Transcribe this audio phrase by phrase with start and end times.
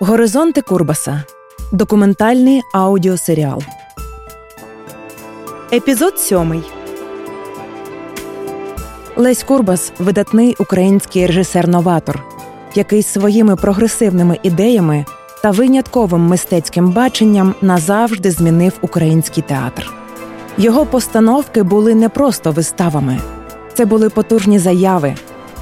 [0.00, 1.24] Горизонти Курбаса.
[1.72, 3.62] Документальний аудіосеріал.
[5.72, 6.62] Епізод сьомий.
[9.16, 12.22] Лесь Курбас видатний український режисер-новатор,
[12.74, 15.04] який своїми прогресивними ідеями
[15.42, 19.92] та винятковим мистецьким баченням назавжди змінив український театр.
[20.58, 23.20] Його постановки були не просто виставами,
[23.74, 25.14] це були потужні заяви,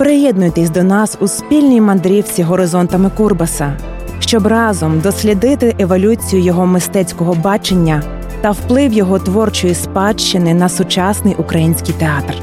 [0.00, 3.76] Приєднуйтесь до нас у спільній мандрівці горизонтами Курбаса,
[4.20, 8.02] щоб разом дослідити еволюцію його мистецького бачення
[8.40, 12.34] та вплив його творчої спадщини на сучасний український театр.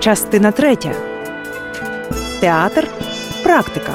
[0.00, 0.92] Частина третя.
[2.40, 2.88] Театр.
[3.42, 3.92] Практика.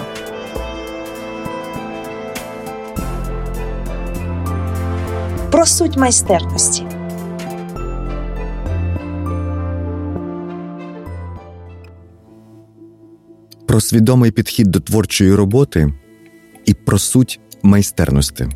[5.51, 6.86] Про суть майстерності.
[13.77, 15.93] Про свідомий підхід до творчої роботи
[16.65, 18.47] і про суть майстерності.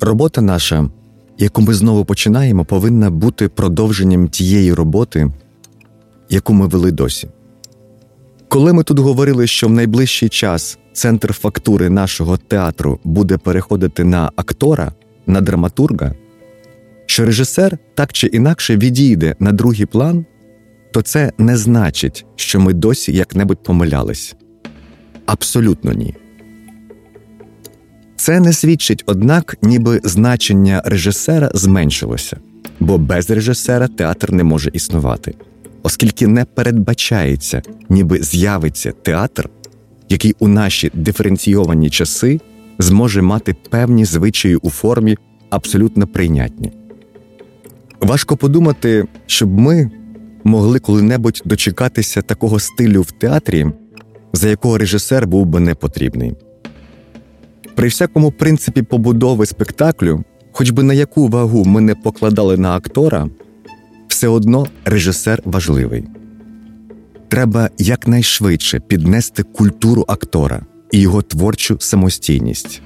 [0.00, 0.90] Робота наша,
[1.38, 5.32] яку ми знову починаємо, повинна бути продовженням тієї роботи,
[6.28, 7.28] яку ми вели досі.
[8.48, 14.32] Коли ми тут говорили, що в найближчий час центр фактури нашого театру буде переходити на
[14.36, 14.92] актора,
[15.26, 16.14] на драматурга,
[17.06, 20.26] що режисер так чи інакше відійде на другий план,
[20.92, 24.34] то це не значить, що ми досі як-небудь помилялись.
[25.26, 26.14] Абсолютно ні.
[28.16, 32.36] Це не свідчить, однак, ніби значення режисера зменшилося,
[32.80, 35.34] бо без режисера театр не може існувати,
[35.82, 39.48] оскільки не передбачається, ніби з'явиться театр,
[40.08, 42.40] який у наші диференційовані часи
[42.78, 45.16] зможе мати певні звичаї у формі
[45.50, 46.72] абсолютно прийнятні.
[48.00, 49.90] Важко подумати, щоб ми
[50.44, 53.66] могли коли-небудь дочекатися такого стилю в театрі,
[54.32, 56.34] за якого режисер був би не потрібний.
[57.74, 63.28] При всякому принципі побудови спектаклю, хоч би на яку вагу ми не покладали на актора,
[64.08, 66.04] все одно режисер важливий.
[67.28, 72.82] Треба якнайшвидше піднести культуру актора і його творчу самостійність.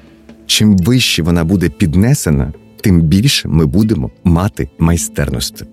[0.46, 5.64] Чим вище вона буде піднесена, тим більше ми будемо мати майстерності.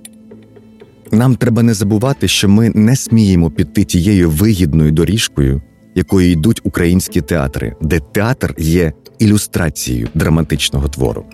[1.11, 5.61] Нам треба не забувати, що ми не сміємо піти тією вигідною доріжкою,
[5.95, 11.25] якою йдуть українські театри, де театр є ілюстрацією драматичного твору.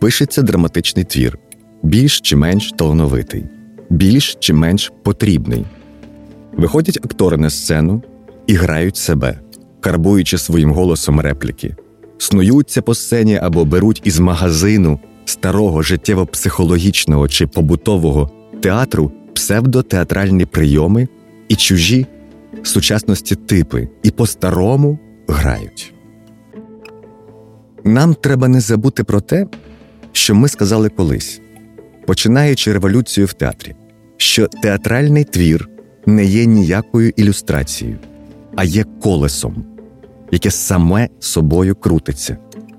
[0.00, 1.38] Пишеться драматичний твір,
[1.82, 3.44] більш чи менш талановитий,
[3.90, 5.64] більш чи менш потрібний.
[6.56, 8.02] Виходять актори на сцену
[8.46, 9.40] і грають себе,
[9.80, 11.76] карбуючи своїм голосом репліки,
[12.18, 18.30] снуються по сцені або беруть із магазину старого життєво-психологічного чи побутового
[18.60, 21.08] театру псевдотеатральні прийоми
[21.48, 22.06] і чужі
[22.62, 24.98] сучасності типи, і по-старому
[25.28, 25.94] грають.
[27.84, 29.46] Нам треба не забути про те,
[30.12, 31.40] що ми сказали колись,
[32.06, 33.74] починаючи революцію в театрі,
[34.16, 35.68] що театральний твір
[36.06, 37.98] не є ніякою ілюстрацією,
[38.56, 39.64] а є колесом,
[40.30, 42.36] яке саме собою крутиться,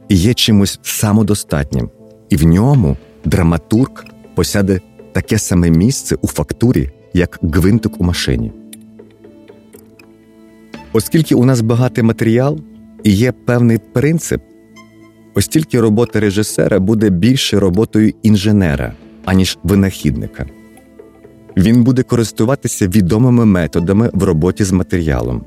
[0.09, 1.89] і є чимось самодостатнім,
[2.29, 4.81] і в ньому драматург посяде
[5.21, 8.51] таке саме місце у фактурі, як гвинтик у машині.
[10.93, 12.59] Оскільки у нас багатий матеріал
[13.03, 14.41] і є певний принцип,
[15.35, 18.93] ось тільки робота режисера буде більше роботою інженера,
[19.25, 20.45] аніж винахідника.
[21.57, 25.43] Він буде користуватися відомими методами в роботі з матеріалом,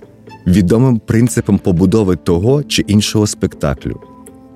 [0.46, 4.00] відомим принципом побудови того чи іншого спектаклю,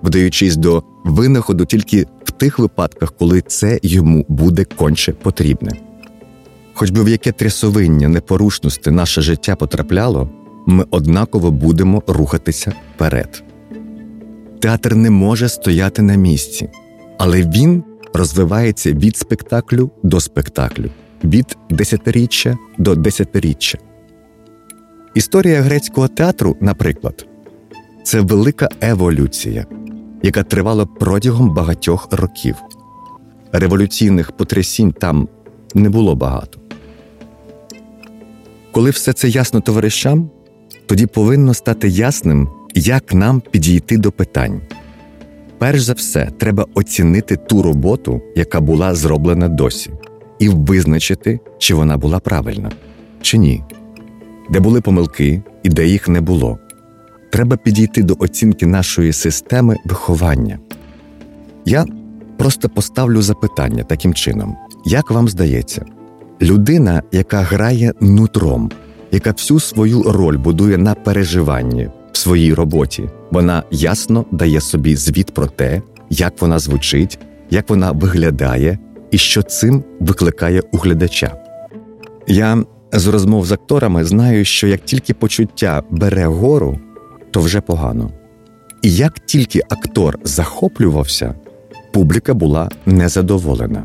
[0.03, 2.07] вдаючись до винаходу тільки
[2.39, 5.71] тих випадках, коли це йому буде конче потрібне.
[6.75, 10.31] Хоч би в яке трясовиння непорушності наше життя потрапляло,
[10.67, 13.45] ми однаково будемо рухатися вперед.
[14.61, 16.69] Театр не може стояти на місці,
[17.19, 17.85] але він
[18.15, 20.91] розвивається від спектаклю до спектаклю,
[21.25, 23.79] від десятиріччя до десятиріччя.
[25.15, 27.27] Історія грецького театру, наприклад,
[28.05, 29.67] це велика еволюція,
[30.27, 32.57] яка тривала протягом багатьох років.
[33.53, 35.29] Революційних потрясінь там
[35.75, 36.61] не було багато.
[38.73, 40.31] Коли все це ясно товаришам,
[40.87, 44.61] тоді повинно стати ясним, як нам підійти до питань.
[45.59, 49.91] Перш за все, треба оцінити ту роботу, яка була зроблена досі,
[50.39, 52.71] і визначити, чи вона була правильна,
[53.23, 53.63] чи ні,
[54.51, 56.59] де були помилки і де їх не було.
[57.33, 60.59] Треба підійти до оцінки нашої системи виховання.
[61.65, 61.87] Я
[62.39, 65.85] просто поставлю запитання таким чином: як вам здається,
[66.43, 68.71] людина, яка грає нутром,
[69.13, 75.35] яка всю свою роль будує на переживанні в своїй роботі, вона ясно дає собі звіт
[75.35, 77.19] про те, як вона звучить,
[77.51, 78.79] як вона виглядає
[79.11, 81.37] і що цим викликає у глядача.
[82.27, 86.79] Я з розмов з акторами знаю, що як тільки почуття бере гору,
[87.31, 88.11] то вже погано.
[88.83, 91.35] І як тільки актор захоплювався,
[91.93, 93.85] публіка була незадоволена.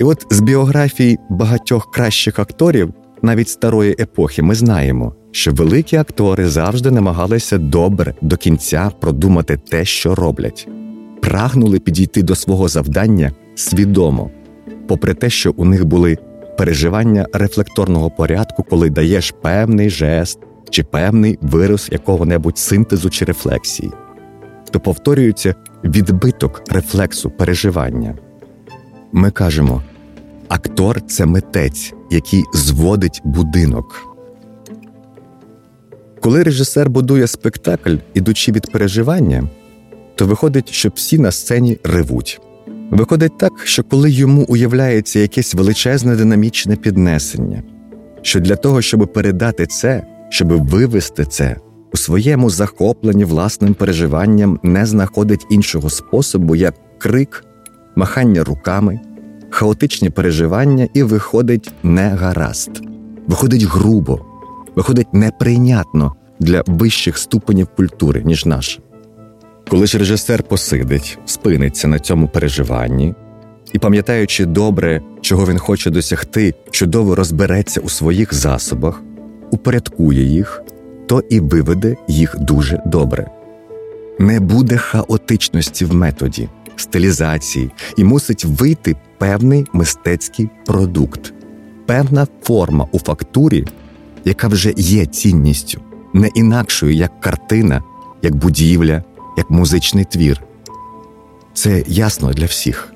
[0.00, 6.48] І от з біографій багатьох кращих акторів, навіть старої епохи, ми знаємо, що великі актори
[6.48, 10.68] завжди намагалися добре до кінця продумати те, що роблять,
[11.20, 14.30] прагнули підійти до свого завдання свідомо,
[14.86, 16.18] попри те, що у них були
[16.58, 20.38] переживання рефлекторного порядку, коли даєш певний жест
[20.72, 23.90] чи певний вираз якого-небудь синтезу чи рефлексії,
[24.70, 25.54] то повторюється
[25.84, 28.14] відбиток рефлексу переживання.
[29.12, 29.82] Ми кажемо,
[30.48, 34.16] актор це митець, який зводить будинок.
[36.20, 39.48] Коли режисер будує спектакль, ідучи від переживання,
[40.14, 42.40] то виходить, що всі на сцені ревуть.
[42.90, 47.62] Виходить так, що коли йому уявляється якесь величезне динамічне піднесення,
[48.22, 51.56] що для того, щоб передати це, щоб вивести це
[51.92, 57.44] у своєму захопленні власним переживанням, не знаходить іншого способу, як крик,
[57.96, 59.00] махання руками,
[59.50, 62.70] хаотичні переживання, і виходить негаразд,
[63.26, 64.20] виходить грубо,
[64.74, 68.80] виходить неприйнятно для вищих ступенів культури, ніж наша.
[69.70, 73.14] Коли ж режисер посидить, спиниться на цьому переживанні
[73.72, 79.02] і, пам'ятаючи добре, чого він хоче досягти, чудово розбереться у своїх засобах,
[79.52, 80.62] упорядкує їх,
[81.06, 83.30] то і виведе їх дуже добре.
[84.18, 91.32] Не буде хаотичності в методі, стилізації і мусить вийти певний мистецький продукт,
[91.86, 93.64] певна форма у фактурі,
[94.24, 95.80] яка вже є цінністю,
[96.14, 97.82] не інакшою як картина,
[98.22, 99.04] як будівля
[99.36, 100.42] як музичний твір.
[101.54, 102.91] Це ясно для всіх.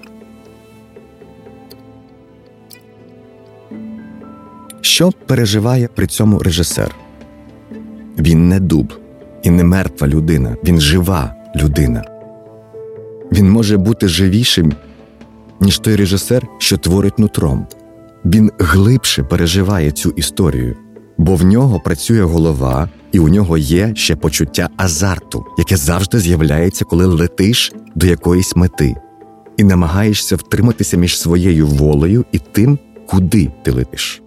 [4.86, 6.94] Що переживає при цьому режисер?
[8.18, 8.92] Він не дуб
[9.42, 12.04] і не мертва людина, він жива людина.
[13.32, 14.72] Він може бути живішим,
[15.60, 17.66] ніж той режисер, що творить нутром.
[18.24, 20.76] Він глибше переживає цю історію,
[21.18, 26.84] бо в нього працює голова, і у нього є ще почуття азарту, яке завжди з'являється,
[26.84, 28.94] коли летиш до якоїсь мети,
[29.56, 34.22] і намагаєшся втриматися між своєю волею і тим, куди ти летиш.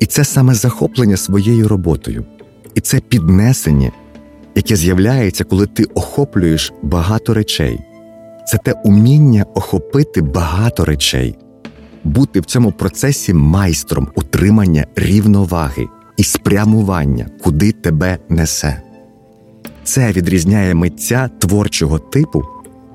[0.00, 2.24] І це саме захоплення своєю роботою,
[2.74, 3.90] і це піднесення,
[4.54, 7.80] яке з'являється, коли ти охоплюєш багато речей.
[8.46, 11.38] Це те уміння охопити багато речей,
[12.04, 18.82] бути в цьому процесі майстром утримання рівноваги і спрямування, куди тебе несе.
[19.84, 22.44] Це відрізняє митця творчого типу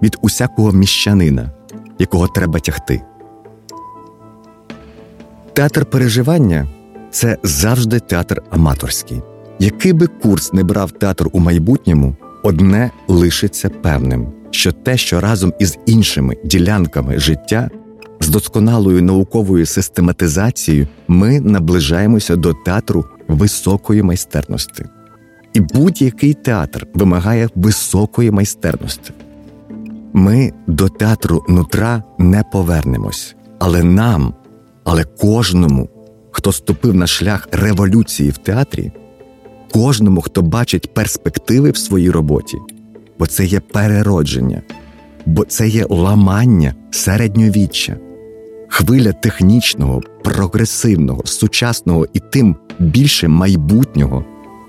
[0.02, 1.52] від усякого міщанина,
[2.00, 3.02] якого треба тягти.
[5.54, 6.68] Театр переживання
[7.16, 9.22] це завжди театр аматорський.
[9.60, 15.54] Який би курс не брав театр у майбутньому, одне лишиться певним, що те, що разом
[15.60, 17.70] із іншими ділянками життя
[18.20, 24.86] з досконалою науковою систематизацією ми наближаємося до театру високої майстерності.
[25.54, 29.12] І будь-який театр вимагає високої майстерності.
[30.14, 34.34] Ми до театру нутра не повернемось, але нам,
[34.84, 35.90] але кожному,
[36.46, 38.92] хто ступив на шлях революції в театрі,
[39.72, 42.58] кожному, хто бачить перспективи в своїй роботі,
[43.20, 44.62] бо це є переродження,
[45.25, 47.98] бо це є ламання середньовіччя,
[48.68, 54.25] хвиля технічного, прогресивного, сучасного і тим більше майбутнього.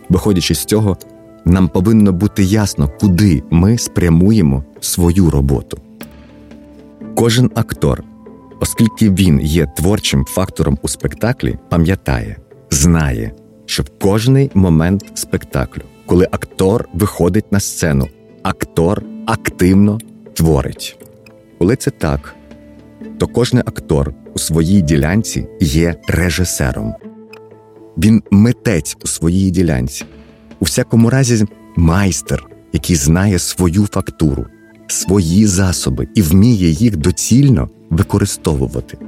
[0.09, 0.97] Виходячи з цього,
[1.45, 5.79] нам повинно бути ясно, куди ми спрямуємо свою роботу.
[7.15, 8.05] Кожен актор,
[8.61, 12.37] оскільки він є творчим фактором у спектаклі, пам'ятає,
[12.71, 13.33] знає,
[13.67, 18.09] що в кожний момент спектаклю, коли актор виходить на сцену,
[18.43, 19.99] актор активно
[20.35, 20.99] творить.
[21.59, 22.35] Коли це так,
[23.19, 26.95] то кожен актор у своїй ділянці є режисером.
[27.99, 30.05] Він митець у своїй ділянці,
[30.61, 31.47] у всякому разі,
[31.77, 34.47] майстер, який знає свою фактуру,
[34.87, 38.99] свої засоби і вміє їх доцільно використовувати.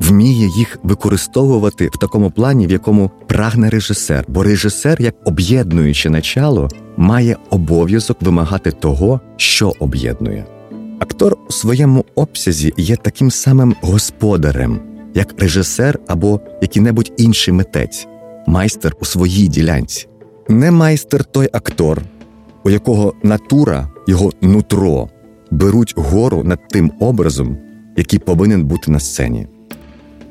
[0.00, 6.68] Вміє їх використовувати в такому плані, в якому прагне режисер, бо режисер, як об'єднуюче начало,
[6.96, 10.46] має обов'язок вимагати того, що об'єднує.
[11.00, 14.80] Актор у своєму обсязі є таким самим господарем,
[15.14, 18.06] як режисер або який-небудь інший митець,
[18.46, 20.08] майстер у своїй ділянці.
[20.48, 22.02] Не майстер той актор,
[22.64, 25.08] у якого натура, його нутро
[25.50, 27.56] беруть гору над тим образом,
[27.96, 29.46] який повинен бути на сцені.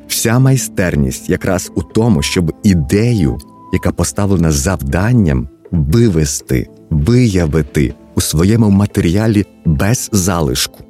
[0.08, 3.38] Вся майстерність якраз у тому, щоб ідею,
[3.74, 10.84] яка поставлена завданням, вивести, виявити у своєму матеріалі без залишку,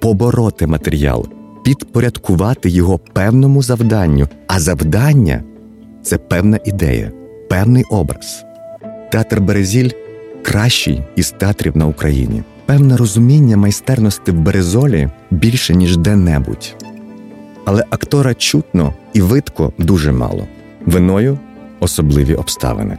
[0.00, 1.26] побороти матеріал,
[1.64, 5.42] підпорядкувати його певному завданню, а завдання
[6.02, 7.12] це певна ідея,
[7.50, 8.44] певний образ.
[9.12, 9.90] Театр Березіль
[10.46, 12.42] кращий із театрів на Україні.
[12.66, 16.74] Певне розуміння майстерності в Березолі більше, ніж де-небудь.
[17.64, 20.46] Але актора чутно і видко дуже мало,
[20.86, 21.38] виною
[21.80, 22.98] особливі обставини.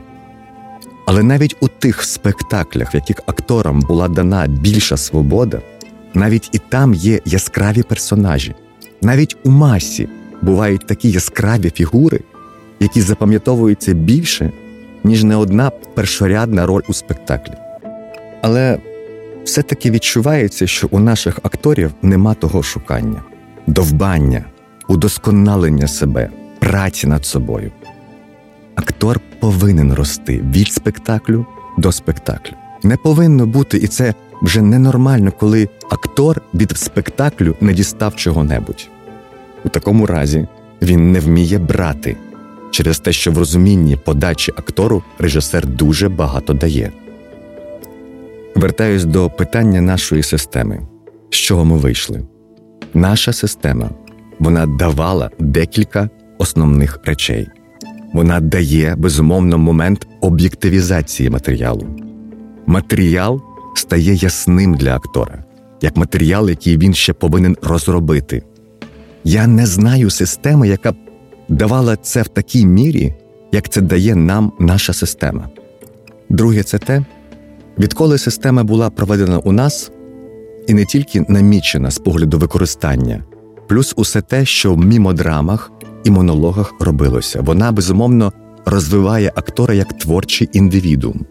[1.06, 5.62] Але навіть у тих спектаклях, в яких акторам була дана більша свобода,
[6.14, 8.56] навіть і там є яскраві персонажі,
[9.02, 10.10] навіть у масі
[10.42, 12.20] бувають такі яскраві фігури,
[12.80, 14.52] які запам'ятовуються більше,
[15.08, 17.54] ніж не одна першорядна роль у спектаклі.
[18.42, 18.80] Але
[19.44, 23.22] все-таки відчувається, що у наших акторів нема того шукання,
[23.68, 24.46] довбання,
[24.88, 27.72] удосконалення себе, праці над собою.
[28.76, 31.46] Актор повинен рости від спектаклю
[31.78, 32.54] до спектаклю.
[32.84, 38.90] Не повинно бути, і це вже ненормально, коли актор від спектаклю не дістав чого-небудь.
[39.66, 40.48] У такому разі
[40.82, 42.16] він не вміє брати
[42.72, 46.92] через те, що в розумінні подачі актору режисер дуже багато дає.
[48.56, 50.88] Вертаюсь до питання нашої системи,
[51.30, 52.24] з чого ми вийшли.
[52.94, 53.90] Наша система
[54.40, 57.48] вона давала декілька основних речей.
[58.14, 61.88] Вона дає безумовно момент об'єктивізації матеріалу.
[62.66, 63.42] Матеріал
[63.76, 65.44] стає ясним для актора,
[65.82, 68.44] як матеріал, який він ще повинен розробити.
[69.24, 70.94] Я не знаю системи, яка
[71.50, 73.14] давала це в такій мірі,
[73.52, 75.50] як це дає нам наша система.
[76.30, 77.06] Друге, це те,
[77.80, 79.92] відколи система була проведена у нас
[80.68, 83.24] і не тільки намічена з погляду використання,
[83.68, 85.72] плюс усе те, що в мімодрамах
[86.04, 87.42] і монологах робилося.
[87.42, 88.34] Вона безумовно
[88.66, 91.26] розвиває актора як творчий індивідуум.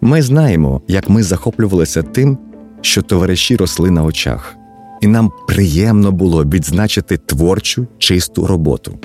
[0.00, 2.38] Ми знаємо, як ми захоплювалися тим,
[2.80, 4.56] що товариші росли на очах,
[5.00, 8.98] і нам приємно було відзначити творчу чисту роботу.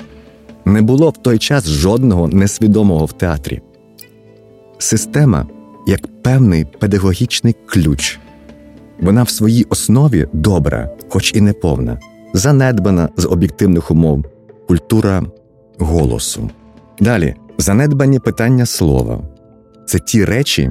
[0.64, 3.60] Не було в той час жодного несвідомого в театрі.
[4.78, 5.46] Система
[5.86, 8.18] як певний педагогічний ключ.
[9.00, 12.00] Вона в своїй основі добра, хоч і не повна,
[12.32, 14.24] занедбана з об'єктивних умов,
[14.68, 15.22] культура
[15.78, 16.50] голосу.
[17.00, 19.20] Далі занедбані питання слова
[19.86, 20.70] це ті речі,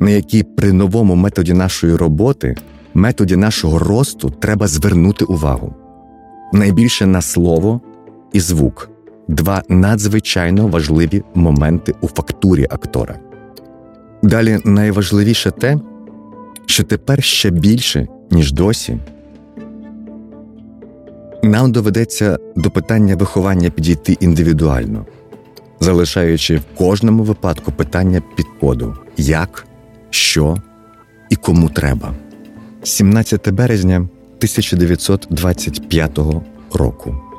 [0.00, 2.54] на які при новому методі нашої роботи,
[2.94, 5.74] методі нашого росту треба звернути увагу.
[6.52, 7.80] Найбільше на слово
[8.32, 8.91] і звук
[9.28, 13.18] два надзвичайно важливі моменти у фактурі актора.
[14.22, 15.78] Далі найважливіше те,
[16.66, 18.98] що тепер ще більше, ніж досі,
[21.42, 25.06] нам доведеться до питання виховання підійти індивідуально,
[25.80, 29.66] залишаючи в кожному випадку питання підходу як,
[30.10, 30.56] що
[31.30, 32.14] і кому треба.
[32.82, 36.18] 17 березня 1925
[36.72, 37.31] року.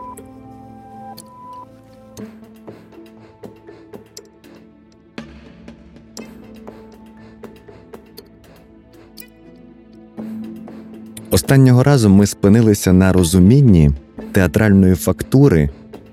[11.34, 13.92] Останнього разу ми спинилися на розумінні
[14.32, 15.70] театральної фактури,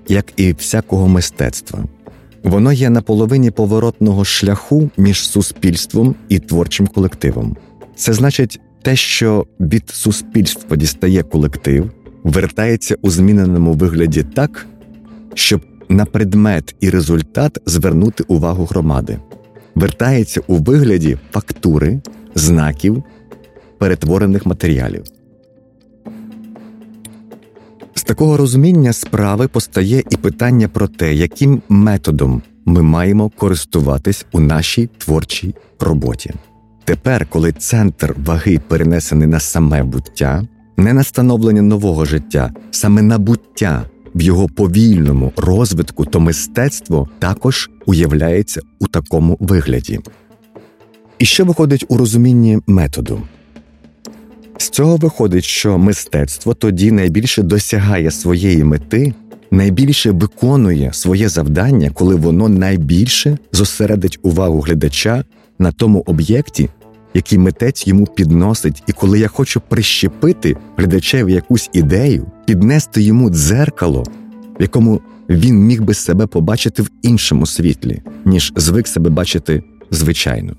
[0.07, 1.83] як і всякого мистецтва.
[2.43, 7.57] Воно є на половині поворотного шляху між суспільством і творчим колективом.
[7.95, 11.91] Це значить те, що від суспільства дістає колектив,
[12.23, 14.67] вертається у зміненому вигляді так,
[15.33, 19.17] щоб на предмет і результат звернути увагу громади,
[19.75, 22.01] вертається у вигляді фактури,
[22.35, 23.03] знаків
[23.81, 25.03] перетворених матеріалів.
[27.95, 34.39] З такого розуміння справи постає і питання про те, яким методом ми маємо користуватись у
[34.39, 36.33] нашій творчій роботі.
[36.85, 40.47] Тепер, коли центр ваги перенесений на саме буття,
[40.77, 43.85] не на становлення нового життя, саме набуття
[44.15, 49.99] в його повільному розвитку, то мистецтво також уявляється у такому вигляді.
[51.19, 53.21] І що виходить у розумінні методу?
[54.61, 59.13] З цього виходить, що мистецтво тоді найбільше досягає своєї мети,
[59.51, 65.23] найбільше виконує своє завдання, коли воно найбільше зосередить увагу глядача
[65.59, 66.69] на тому об'єкті,
[67.13, 74.03] який митець йому підносить, і коли я хочу прищепити глядачеві якусь ідею, піднести йому дзеркало,
[74.59, 80.55] в якому він міг би себе побачити в іншому світлі, ніж звик себе бачити звичайно.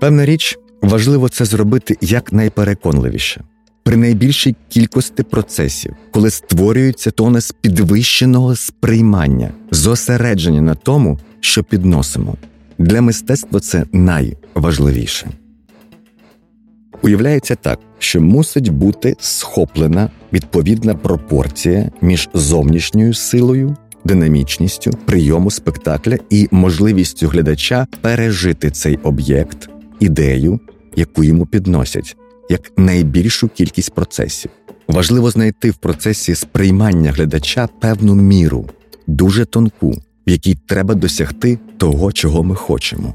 [0.00, 3.40] Певна річ, важливо це зробити якнайпереконливіше.
[3.84, 12.34] При найбільшій кількості процесів, коли створюється тонес підвищеного сприймання, зосередження на тому, що підносимо,
[12.78, 15.30] для мистецтва це найважливіше.
[17.02, 26.48] Уявляється так, що мусить бути схоплена відповідна пропорція між зовнішньою силою, динамічністю прийому спектакля і
[26.50, 29.68] можливістю глядача пережити цей об'єкт,
[30.00, 30.60] ідею,
[30.98, 32.16] яку йому підносять,
[32.50, 34.50] як найбільшу кількість процесів.
[34.88, 38.70] Важливо знайти в процесі сприймання глядача певну міру,
[39.06, 39.90] дуже тонку,
[40.26, 43.14] в якій треба досягти того, чого ми хочемо.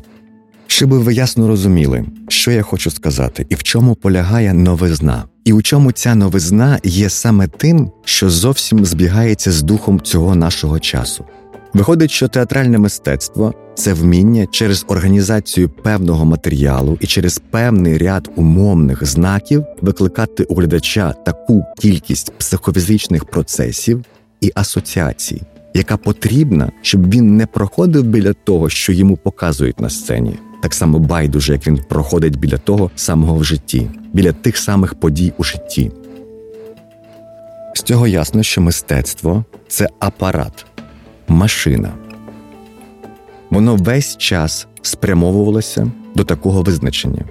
[0.68, 5.62] Щоб ви ясно розуміли, що я хочу сказати, і в чому полягає новизна, і у
[5.62, 11.26] чому ця новизна є саме тим, що зовсім збігається з духом цього нашого часу.
[11.74, 19.06] Виходить, що театральне мистецтво це вміння через організацію певного матеріалу і через певний ряд умовних
[19.06, 24.04] знаків викликати у глядача таку кількість психофізичних процесів
[24.42, 25.42] і асоціацій,
[25.74, 31.00] яка потрібна, щоб він не проходив біля того, що йому показують на сцені так само
[31.00, 35.92] байдуже, як він проходить біля того самого в житті, біля тих самих подій у житті.
[37.76, 40.66] З цього ясно, що мистецтво це апарат,
[41.28, 41.94] машина.
[43.50, 47.26] Воно весь час спрямовувалося до такого визначення.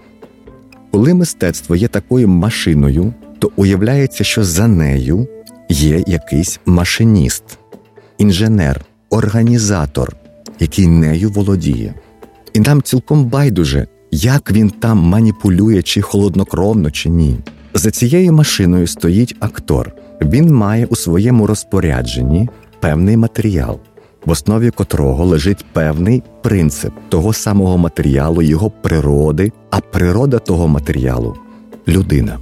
[0.91, 5.29] Коли мистецтво є такою машиною, то уявляється, що за нею
[5.69, 7.45] є якийсь машиніст,
[8.19, 10.17] інженер, організатор,
[10.61, 11.95] який нею володіє.
[12.53, 17.37] І нам цілком байдуже, як він там маніпулює, чи холоднокровно, чи ні.
[17.75, 19.93] За цією машиною стоїть актор.
[20.23, 22.49] Він має у своєму розпорядженні
[22.83, 23.81] певний матеріал,
[24.27, 31.37] в основі котрого лежить певний принцип того самого матеріалу, його природи, а природа того матеріалу
[31.89, 32.39] людина.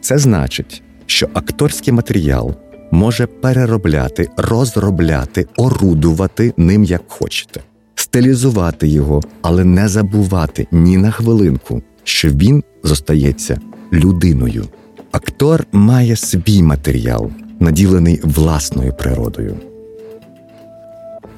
[0.00, 2.54] Це значить, що акторський матеріал
[2.90, 7.60] може переробляти, розробляти, орудувати ним як хочете
[7.94, 13.60] стилізувати його, але не забувати ні на хвилинку, що він зостається
[13.92, 14.64] людиною.
[15.12, 19.56] Актор має свій матеріал, наділений власною природою.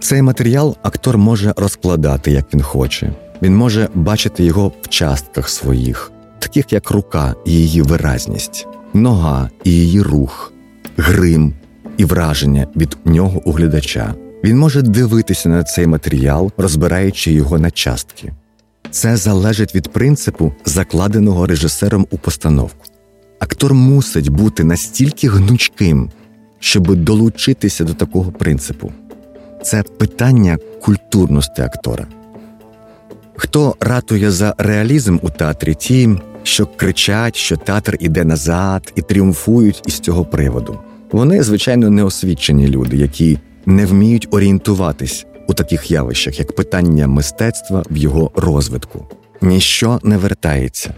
[0.01, 3.13] Цей матеріал актор може розкладати, як він хоче.
[3.43, 9.71] Він може бачити його в частках своїх, таких як рука і її виразність, нога і
[9.71, 10.53] її рух,
[10.97, 11.55] грим
[11.97, 14.15] і враження від нього у глядача.
[14.45, 18.33] Він може дивитися на цей матеріал, розбираючи його на частки.
[18.91, 22.90] Це залежить від принципу, закладеного режисером у постановку.
[23.41, 26.11] Актор мусить бути настільки гнучким,
[26.59, 28.93] щоб долучитися до такого принципу.
[29.63, 32.07] Це питання культурності актора.
[33.37, 36.11] Хто ратує за реалізм у театрі ті,
[36.43, 40.79] що кричать, що театр іде назад і тріумфують із цього приводу.
[41.13, 47.97] Вони, звичайно, неосвічені люди, які не вміють орієнтуватись у таких явищах, як питання мистецтва в
[47.97, 49.07] його розвитку.
[49.43, 50.95] Ніщо не вертається.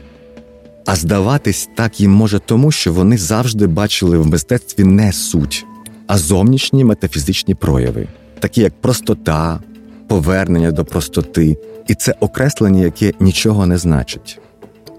[0.86, 5.66] А здаватись так їм може тому, що вони завжди бачили в мистецтві не суть,
[6.06, 9.60] а зовнішні метафізичні прояви, такі як простота,
[10.08, 11.56] повернення до простоти,
[11.88, 14.40] і це окреслення, яке нічого не значить.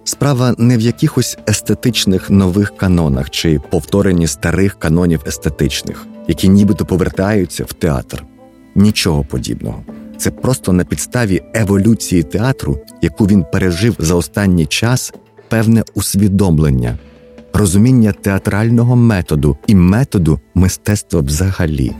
[0.04, 7.64] Справа не в якихось естетичних нових канонах чи повторенні старих канонів естетичних, які нібито повертаються
[7.64, 8.24] в театр.
[8.76, 9.84] Нічого подібного.
[10.18, 15.14] Це просто на підставі еволюції театру, яку він пережив за останній час,
[15.54, 16.98] певне усвідомлення,
[17.54, 21.92] розуміння театрального методу і методу мистецтва взагалі.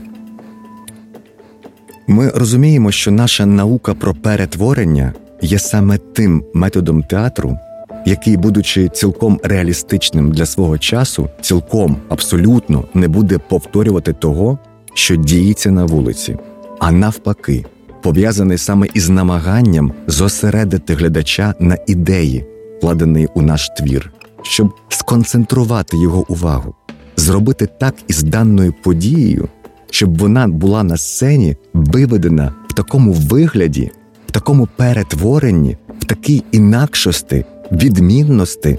[2.06, 5.12] Ми розуміємо, що наша наука про перетворення
[5.42, 7.58] є саме тим методом театру
[8.06, 14.58] який, будучи цілком реалістичним для свого часу, цілком абсолютно не буде повторювати того,
[14.94, 16.36] що діється на вулиці,
[16.78, 17.64] а навпаки,
[18.02, 22.44] пов'язаний саме із намаганням зосередити глядача на ідеї,
[22.84, 26.74] вкладеної у наш твір, щоб сконцентрувати його увагу,
[27.16, 29.48] зробити так із даною подією,
[29.90, 33.90] щоб вона була на сцені виведена в такому вигляді,
[34.26, 38.78] в такому перетворенні, в такій інакшості, відмінності,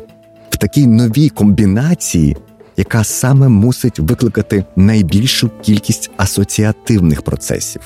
[0.49, 2.37] в такій новій комбінації,
[2.77, 7.81] яка саме мусить викликати найбільшу кількість асоціативних процесів.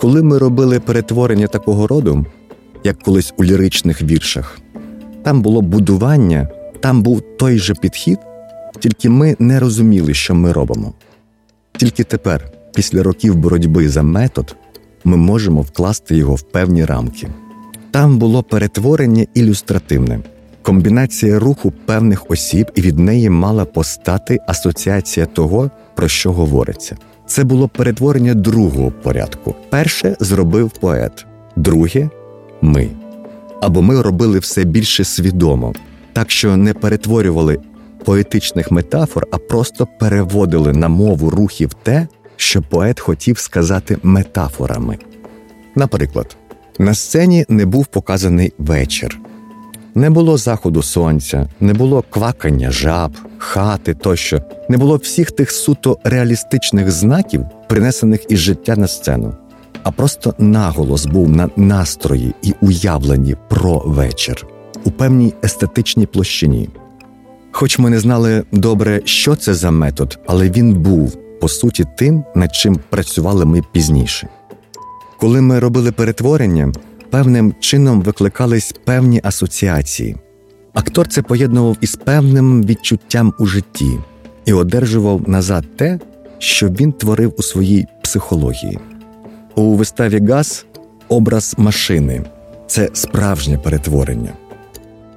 [0.00, 2.26] Коли ми робили перетворення такого роду,
[2.84, 4.58] як колись у ліричних віршах,
[5.22, 6.48] там було будування,
[6.80, 8.18] там був той же підхід,
[8.78, 10.92] тільки ми не розуміли, що ми робимо.
[11.76, 14.56] Тільки тепер, після років боротьби за метод,
[15.04, 17.28] ми можемо вкласти його в певні рамки.
[17.90, 20.20] Там було перетворення ілюстративне,
[20.62, 26.96] комбінація руху певних осіб, і від неї мала постати асоціація того, про що говориться.
[27.26, 29.54] Це було перетворення другого порядку.
[29.70, 32.10] Перше зробив поет, друге
[32.62, 32.99] ми.
[33.60, 35.74] Або ми робили все більше свідомо,
[36.12, 37.58] так що не перетворювали
[38.04, 44.98] поетичних метафор, а просто переводили на мову рухів те, що поет хотів сказати метафорами.
[45.74, 46.36] Наприклад,
[46.78, 49.18] на сцені не був показаний вечір,
[49.94, 55.98] не було заходу сонця, не було квакання жаб, хати тощо, не було всіх тих суто
[56.04, 59.34] реалістичних знаків, принесених із життя на сцену,
[59.84, 64.46] а просто наголос був на настрої і уявленні про вечір
[64.84, 66.68] у певній естетичній площині.
[67.52, 72.24] Хоч ми не знали добре, що це за метод, але він був по суті тим,
[72.34, 74.28] над чим працювали ми пізніше.
[75.18, 76.72] Коли ми робили перетворення,
[77.10, 80.16] певним чином викликались певні асоціації.
[80.74, 83.98] Актор це поєднував із певним відчуттям у житті
[84.44, 85.98] і одержував назад те,
[86.38, 88.78] що він творив у своїй психології.
[89.54, 90.66] У виставі Газ
[91.08, 92.22] образ машини
[92.66, 94.32] це справжнє перетворення.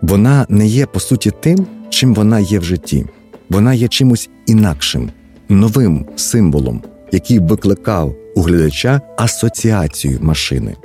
[0.02, 3.06] Вона не є по суті тим, чим вона є в житті.
[3.50, 5.10] Вона є чимось інакшим,
[5.50, 10.76] новим символом, який викликав у глядача асоціацію машини.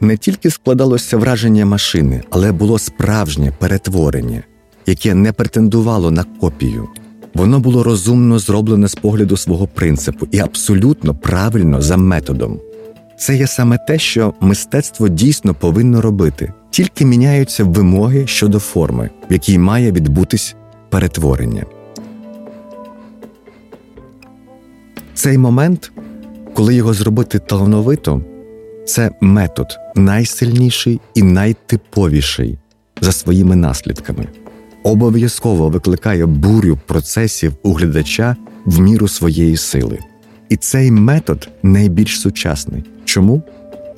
[0.00, 4.42] Не тільки складалося враження машини, але було справжнє перетворення,
[4.86, 6.88] яке не претендувало на копію.
[7.34, 12.60] Воно було розумно зроблене з погляду свого принципу і абсолютно правильно за методом.
[13.18, 19.32] Це є саме те, що мистецтво дійсно повинно робити, тільки міняються вимоги щодо форми, в
[19.32, 20.54] якій має відбутись
[20.90, 21.64] перетворення.
[25.14, 25.92] Цей момент,
[26.54, 28.22] коли його зробити талановито,
[28.86, 29.66] це метод
[29.96, 32.58] найсильніший і найтиповіший
[33.00, 34.26] за своїми наслідками.
[34.82, 39.98] Обов'язково викликає бурю процесів у глядача в міру своєї сили.
[40.48, 42.84] І цей метод найбільш сучасний.
[43.04, 43.42] Чому?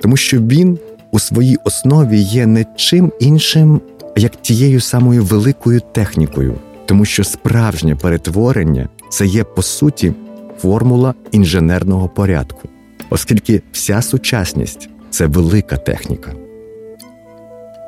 [0.01, 0.79] Тому що він
[1.11, 3.81] у своїй основі є не чим іншим,
[4.15, 10.13] як тією самою великою технікою, тому що справжнє перетворення це є по суті
[10.59, 12.69] формула інженерного порядку,
[13.09, 16.44] оскільки вся сучасність це велика техніка.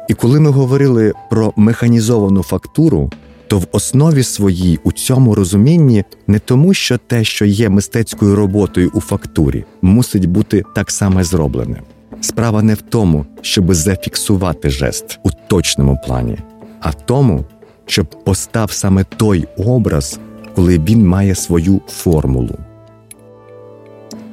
[0.07, 3.11] І коли ми говорили про механізовану фактуру,
[3.47, 8.91] то в основі своїй у цьому розумінні не тому, що те, що є мистецькою роботою
[8.93, 11.81] у фактурі, мусить бути так само зроблене.
[12.21, 16.37] Справа не в тому, щоб зафіксувати жест у точному плані,
[16.81, 17.45] а в тому,
[17.85, 20.19] щоб постав саме той образ,
[20.55, 22.57] коли він має свою формулу.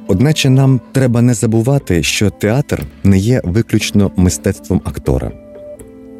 [0.07, 5.31] Одначе нам треба не забувати, що театр не є виключно мистецтвом актора,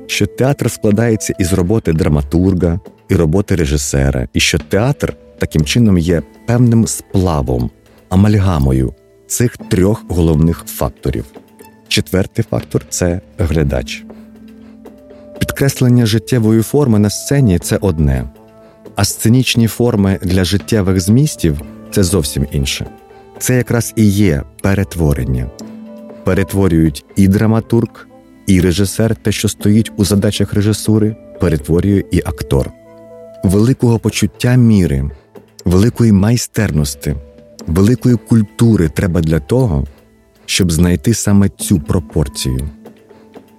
[0.08, 6.22] що театр складається із роботи драматурга і роботи режисера, і що театр таким чином є
[6.48, 7.70] певним сплавом,
[8.10, 8.94] амальгамою
[9.28, 11.26] цих трьох головних факторів.
[11.88, 14.04] Четвертий фактор це глядач.
[15.40, 18.30] Підкреслення життєвої форми на сцені це одне,
[18.96, 22.86] а сценічні форми для життєвих змістів це зовсім інше.
[23.40, 25.50] Це якраз і є перетворення.
[26.24, 28.08] Перетворюють і драматург,
[28.48, 32.72] і режисер, те, що стоїть у задачах режисури, перетворює і актор.
[33.44, 35.10] Великого почуття міри,
[35.66, 37.16] великої майстерності,
[37.68, 39.86] великої культури треба для того,
[40.46, 42.70] щоб знайти саме цю пропорцію,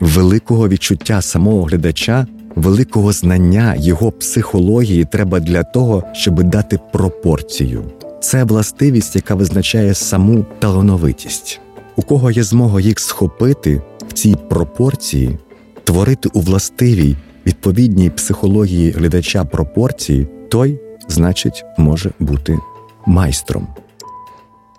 [0.00, 7.84] великого відчуття самого глядача, великого знання його психології треба для того, щоб дати пропорцію.
[8.20, 11.60] Це властивість, яка визначає саму талановитість.
[11.96, 15.38] У кого є змога їх схопити в цій пропорції,
[15.84, 17.16] творити у властивій
[17.46, 22.58] відповідній психології глядача пропорції, той, значить, може бути
[23.06, 23.66] майстром.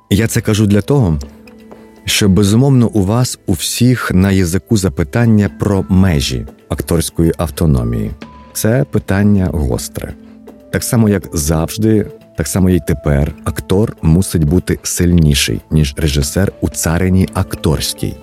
[0.09, 1.19] Я це кажу для того,
[2.05, 8.11] що безумовно у вас у всіх на язику запитання про межі акторської автономії.
[8.53, 10.13] це питання гостре.
[10.71, 12.05] Так само, як завжди,
[12.37, 18.13] так само і тепер актор мусить бути сильніший, ніж режисер у царині акторській.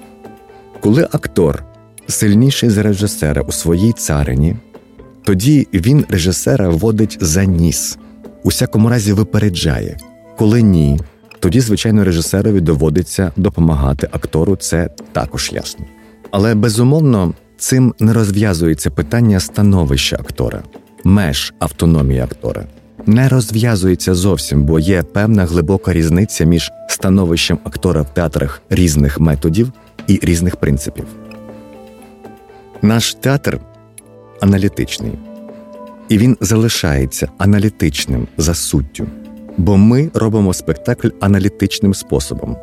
[0.85, 1.65] Коли актор
[2.09, 4.57] сильніший за режисера у своїй царині,
[5.23, 7.99] тоді він режисера вводить за ніс,
[8.43, 9.97] у всякому разі випереджає.
[10.39, 11.01] Коли ні,
[11.41, 15.85] тоді, звичайно, режисерові доводиться допомагати актору, це також ясно.
[16.31, 20.63] Але безумовно цим не розв'язується питання становища актора,
[21.05, 22.65] меж автономії актора.
[23.07, 29.73] Не розв'язується зовсім, бо є певна глибока різниця між становищем актора в театрах різних методів
[30.07, 31.07] і різних принципів.
[32.83, 33.61] Наш театр
[34.41, 35.13] аналітичний,
[36.09, 39.07] і він залишається аналітичним за суттю,
[39.57, 42.57] бо ми робимо спектакль аналітичним способом.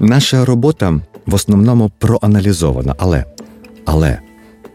[0.00, 3.24] Наша робота в основному проаналізована, але
[3.84, 4.18] але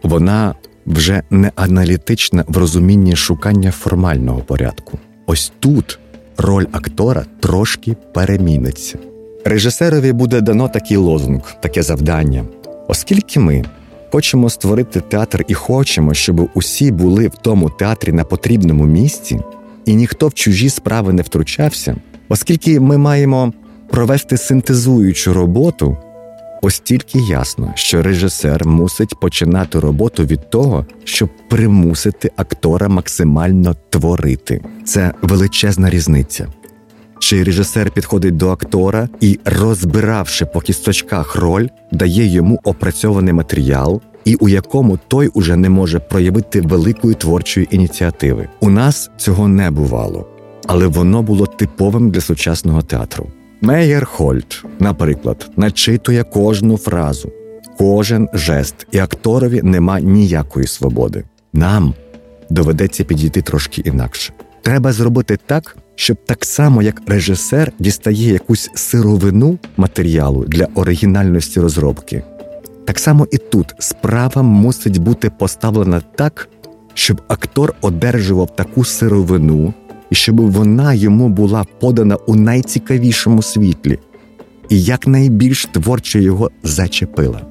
[0.04, 0.56] вона
[0.86, 5.00] вже не аналітична в розумінні шукання формального порядку.
[5.26, 6.00] Ось тут
[6.38, 9.00] роль актора трошки переміниться.
[9.46, 12.46] Режисерові буде дано такий лозунг, таке завдання,
[12.88, 13.64] оскільки ми
[14.12, 19.40] хочемо створити театр і хочемо, щоб усі були в тому театрі на потрібному місці,
[19.86, 21.96] і ніхто в чужі справи не втручався,
[22.30, 23.54] оскільки ми маємо
[23.90, 25.98] провести синтезуючу роботу.
[26.62, 26.82] Ось
[27.14, 34.62] ясно, що режисер мусить починати роботу від того, щоб примусити актора максимально творити.
[34.86, 36.48] Це величезна різниця.
[37.20, 44.36] Чи режисер підходить до актора і, розбиравши по кісточках роль, дає йому опрацьований матеріал, і
[44.36, 48.48] у якому той уже не може проявити великої творчої ініціативи.
[48.60, 50.28] У нас цього не бувало,
[50.68, 53.28] але воно було типовим для сучасного театру.
[53.62, 57.32] Мейєр Хольт, наприклад, начитує кожну фразу,
[57.78, 61.24] кожен жест, і акторові нема ніякої свободи.
[61.54, 61.94] Нам
[62.50, 64.34] доведеться підійти трошки інакше.
[64.62, 72.24] Треба зробити так, щоб так само, як режисер дістає якусь сировину матеріалу для оригінальності розробки,
[72.86, 76.50] так само і тут справа мусить бути поставлена так,
[76.94, 79.74] щоб актор одержував таку сировину
[80.10, 84.00] і щоб вона йому була подана у найцікавішому світлі
[84.70, 87.42] і якнайбільш творче його зачепила.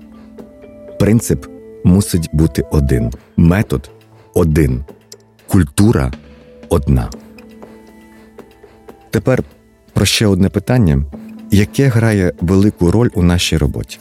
[0.98, 1.46] Принцип
[1.84, 3.90] мусить бути один, метод
[4.34, 4.84] один,
[5.48, 6.12] культура
[6.68, 7.10] одна.
[9.10, 9.42] Тепер
[9.92, 11.04] про ще одне питання,
[11.50, 13.98] яке грає велику роль у нашій роботі.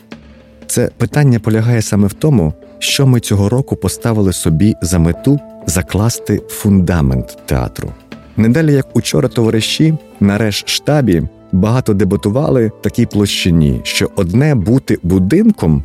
[0.67, 6.41] Це питання полягає саме в тому, що ми цього року поставили собі за мету закласти
[6.49, 7.91] фундамент театру.
[8.37, 15.83] Не далі як учора товариші на решт-штабі багато дебатували такій площині, що одне бути будинком,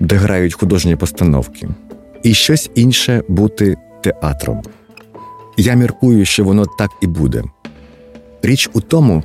[0.00, 1.68] де грають художні постановки,
[2.22, 4.62] і щось інше бути театром.
[5.56, 7.44] Я міркую, що воно так і буде.
[8.42, 9.22] Річ у тому,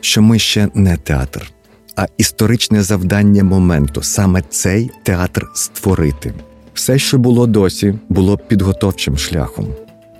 [0.00, 1.50] що ми ще не театр,
[1.96, 6.34] а історичне завдання моменту саме цей театр створити.
[6.74, 9.66] Все, що було досі, було підготовчим шляхом.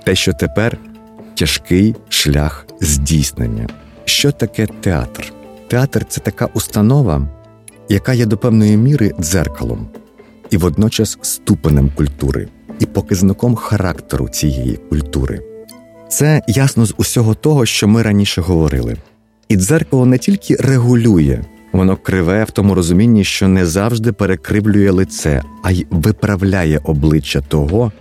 [0.04, 0.78] Те, що тепер
[1.34, 3.68] тяжкий шлях здійснення.
[4.04, 5.32] Що таке театр?
[5.68, 7.28] Театр це така установа,
[7.88, 9.88] яка є до певної міри дзеркалом
[10.50, 15.53] і водночас ступенем культури і показником характеру цієї культури.
[16.14, 18.96] Це ясно з усього того, що ми раніше говорили.
[19.48, 21.40] І дзеркало не тільки регулює,
[21.72, 27.92] воно криве в тому розумінні, що не завжди перекривлює лице, а й виправляє обличчя того,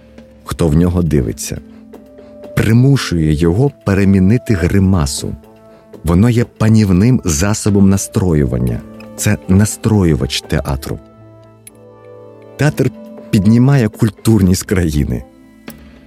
[0.45, 1.58] хто в нього дивиться
[2.56, 5.36] примушує його перемінити гримасу.
[6.04, 8.82] Воно є панівним засобом настроювання,
[9.15, 10.99] це настроювач театру.
[12.58, 12.91] Театр
[13.32, 15.23] піднімає культурність країни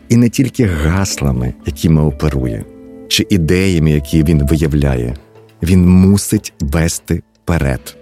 [0.09, 2.65] і не тільки гаслами, якими оперує,
[3.09, 5.17] чи ідеями, які він виявляє,
[5.63, 7.97] він мусить вести вперед.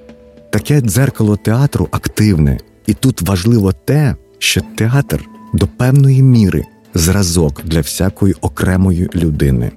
[0.50, 6.64] Таке дзеркало театру активне, і тут важливо те, що театр до певної міри
[6.94, 9.70] зразок для всякої окремої людини.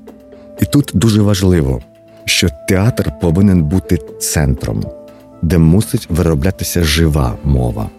[0.62, 1.82] І тут дуже важливо,
[2.26, 4.84] що театр повинен бути центром,
[5.42, 7.90] де мусить вироблятися жива мова,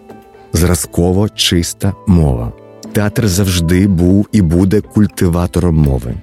[0.53, 2.51] зразково чиста мова.
[2.91, 6.13] Театр завжди був і буде культиватором мови.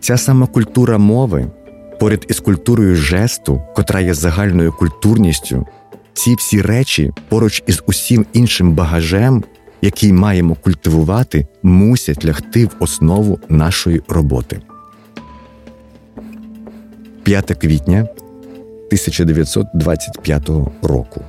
[0.00, 1.46] Ця сама культура мови,
[2.00, 5.66] поряд із культурою жесту, котра є загальною культурністю,
[6.12, 9.44] ці всі речі поруч із усім іншим багажем
[9.82, 14.60] який маємо культивувати, мусять лягти в основу нашої роботи.
[17.22, 20.48] 5 квітня 1925
[20.82, 21.24] року.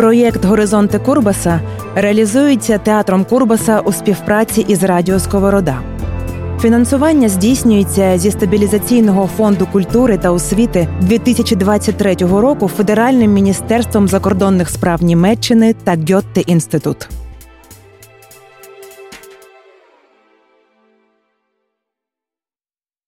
[0.00, 1.60] Проєкт Горизонти Курбаса
[1.94, 5.80] реалізується театром Курбаса у співпраці із Радіо Сковорода.
[6.60, 15.74] Фінансування здійснюється зі стабілізаційного фонду культури та освіти 2023 року Федеральним міністерством закордонних справ Німеччини
[15.84, 17.08] та Гьотте інститут.